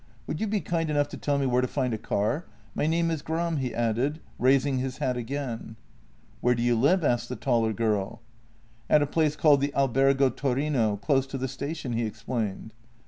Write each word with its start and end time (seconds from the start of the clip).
Would 0.25 0.37
JENNY 0.37 0.49
17 0.53 0.57
you 0.57 0.63
be 0.63 0.67
kind 0.67 0.89
enough 0.89 1.09
to 1.09 1.17
tell 1.17 1.37
me 1.37 1.45
where 1.45 1.61
to 1.61 1.67
find 1.67 1.93
a 1.93 1.97
car? 1.99 2.45
My 2.73 2.87
name 2.87 3.11
is 3.11 3.21
Gram," 3.21 3.57
he 3.57 3.71
added, 3.71 4.19
raising 4.39 4.79
his 4.79 4.97
hat 4.97 5.15
again." 5.15 5.75
Where 6.41 6.55
do 6.55 6.63
you 6.63 6.75
live?" 6.75 7.03
asked 7.03 7.29
the 7.29 7.35
taller 7.35 7.71
girl." 7.71 8.19
At 8.89 9.03
a 9.03 9.05
place 9.05 9.35
called 9.35 9.61
the 9.61 9.71
Albergo 9.75 10.31
Torino, 10.31 10.97
close 10.97 11.27
to 11.27 11.37
the 11.37 11.47
station," 11.47 11.93
he 11.93 12.07
explained. 12.07 12.73